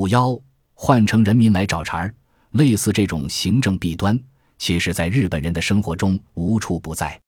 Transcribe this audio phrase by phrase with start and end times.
[0.00, 0.34] 五幺
[0.72, 2.14] 换成人民来找茬儿，
[2.52, 4.18] 类似这种行政弊端，
[4.56, 7.20] 其实在日本人的生活中无处不在。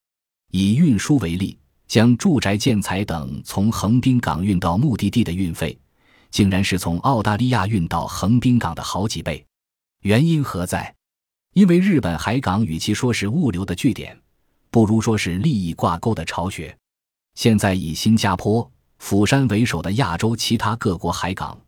[0.52, 5.79] 以运输为例，将住宅建材等从横滨港运到目的地的运费，
[6.30, 9.45] 竟然是从澳大利亚运到横滨港的好几倍。
[10.01, 10.95] 原因何在？
[11.53, 14.19] 因为日本海港与其说是物流的据点，
[14.71, 16.75] 不如说是利益挂钩的巢穴。
[17.34, 21.61] 现在以新加坡、釜山为首的亚洲其他各国海港，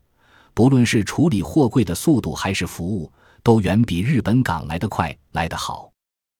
[0.54, 3.12] 不论是处理货柜的速度还是服务，
[3.42, 5.92] 都远比日本港来得快、来得好。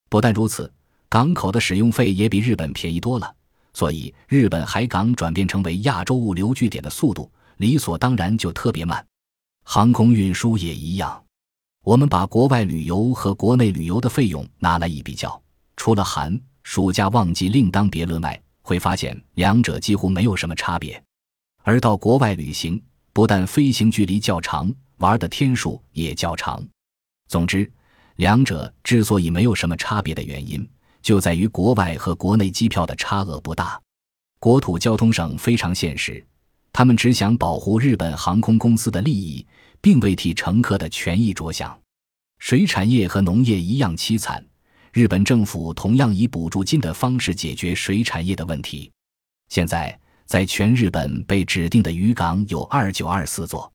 [0.08, 0.72] 不但如此，
[1.08, 3.34] 港口的使用费也比日本便宜多了。
[3.72, 9.04] 所以，日本海港转变成为亚洲物流据点的速度，理所当然就特别慢。
[9.64, 11.20] 航空运输也一样。
[11.82, 15.42] 我们把国外旅游和国内旅游的费用拿来一比较，
[15.76, 21.02] 除了寒暑假旺季另当别论外，会发现两者几乎没有什么差别。
[21.64, 22.80] 而到国外旅行，
[23.14, 26.62] 不但飞行距离较长，玩的天数也较长。
[27.28, 27.72] 总之，
[28.16, 30.68] 两者之所以没有什么差别的原因，
[31.00, 33.80] 就在于国外和国内机票的差额不大。
[34.38, 36.22] 国土交通省非常现实，
[36.70, 39.46] 他们只想保护日本航空公司的利益。
[39.84, 41.78] 并未替乘客的权益着想，
[42.38, 44.42] 水产业和农业一样凄惨。
[44.94, 48.90] 日本政府同样以补助金的方式解决水产业的问题。
[49.50, 53.70] 现在，在全日本被指定的渔港有二九二四座，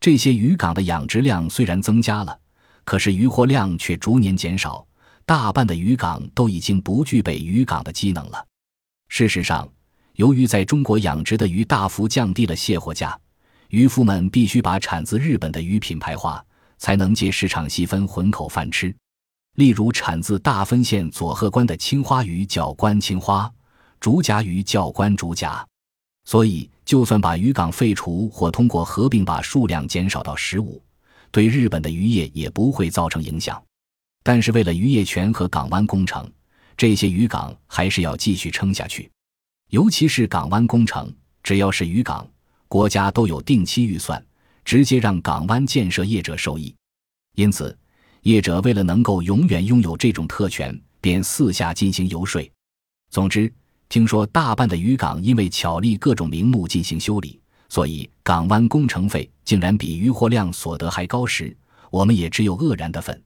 [0.00, 2.38] 这些渔港的养殖量虽然增加了，
[2.84, 4.86] 可是渔获量却逐年减少，
[5.24, 8.44] 大半的渔港都已经不具备渔港的机能了。
[9.08, 9.68] 事实上，
[10.14, 13.18] 由于在中国养殖的鱼大幅降低了卸货价。
[13.70, 16.44] 渔夫们必须把产自日本的鱼品牌化，
[16.78, 18.94] 才能借市场细分混口饭吃。
[19.56, 23.50] 例如，产自大分县佐贺关的青花鱼叫关青花，
[23.98, 25.66] 竹夹鱼叫关竹夹。
[26.24, 30.82] 所以，就算把渔港废除或通过合并把数量减少到十五，
[31.30, 33.62] 对日本的渔业也不会造成影响。
[34.22, 36.30] 但是，为了渔业权和港湾工程，
[36.76, 39.10] 这些渔港还是要继续撑下去。
[39.70, 42.26] 尤其是港湾工程，只要是渔港。
[42.66, 44.24] 国家都有定期预算，
[44.64, 46.74] 直接让港湾建设业者受益。
[47.36, 47.76] 因此，
[48.22, 52.42] 业者为了能够永远拥有这种特权，便四下进行游说。
[53.10, 53.52] 总之，
[53.94, 61.56] 听说大半的渔港因为巧立各种名目进行修理，所以港湾工程费竟然比渔获量所得还高时，
[61.90, 63.22] 我们也只有愕然的份。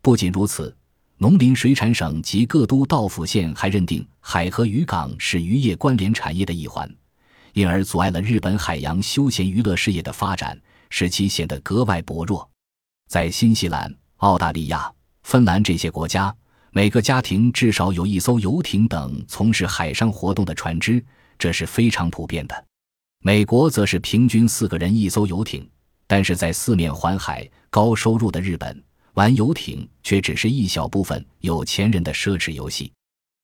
[0.00, 0.72] 不仅如此，
[1.16, 6.88] 农林水产省及各都道府县还认定海河渔港是渔业关联产业的一环。
[7.52, 10.56] 因而阻碍了日本海洋休闲娱乐事业的发展，
[10.90, 12.48] 使其显得格外薄弱。
[13.08, 14.88] 在新西兰、澳大利亚、
[15.24, 16.32] 芬兰这些国家，
[16.76, 21.00] 每个家庭至少有一艘游艇等从事海上活动的船只，
[21.38, 22.64] 这是非常普遍的。
[23.22, 25.70] 美国则是平均四个人一艘游艇，
[26.08, 32.92] 但是在四面环海、高收入的日本，玩游艇却只是一小部分有钱人的奢侈游戏。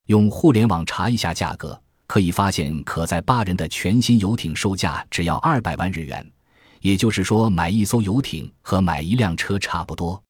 [0.07, 1.81] 用互联网查一下价格。
[2.09, 6.29] 可以发现，可载八人的全新游艇售价只要二百万日元，
[6.81, 10.21] 也就是说，买一艘游艇和买一辆车差不多。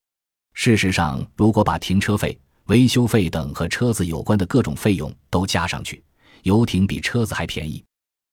[0.53, 2.39] 事实上，如果把停车费、
[2.71, 6.01] 维修费等和车子有关的各种费用都加上去，
[6.45, 7.85] 游艇比车子还便宜。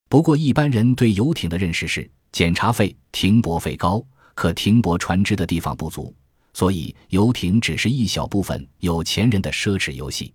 [0.10, 4.00] 不过，一般人对游艇的认识是检查费、停泊费高，
[4.36, 6.16] 可停泊船只的地方不足，
[6.54, 10.32] 所以游艇只是一小部分有钱人的奢侈游戏。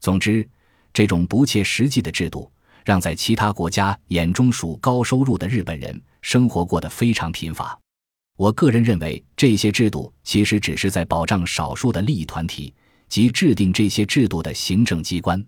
[0.00, 0.46] 总之。
[0.92, 2.50] 这种不切实际的制度，
[2.82, 7.78] 让在其他国家眼中属高收入的日本人生活过得非常贫乏。
[8.38, 12.72] 我个人认为，这些制度其实只是在保障少数的利益团体
[13.08, 15.44] 及制定这些制度的行政机关。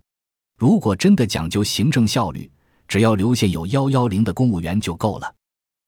[0.57, 2.51] 如果真的讲究行政效率，
[2.87, 5.35] 只要留下有幺幺零的公务员就够了。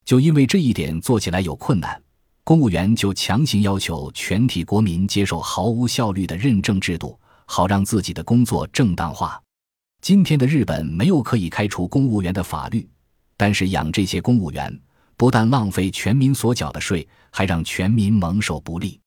[0.05, 2.01] 就因为这一点做起来有困难，
[2.45, 9.41] 公务员就强行要求全体国民接受毫无效率的认证制度，好让自己的工作正当化。
[10.01, 12.89] 今天的日本没有可以开除公务员的法律，
[13.37, 14.81] 但是养这些公务员
[15.17, 18.99] 不但浪费全民所缴的税，还让全民蒙受不利。